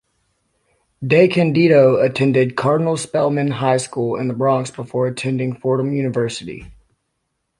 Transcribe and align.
DeCandido 1.03 2.03
attended 2.03 2.55
Cardinal 2.55 2.97
Spellman 2.97 3.51
High 3.51 3.77
School 3.77 4.15
in 4.15 4.29
the 4.29 4.33
Bronx 4.33 4.71
before 4.71 5.05
attending 5.05 5.55
Fordham 5.55 5.93
University. 5.93 6.73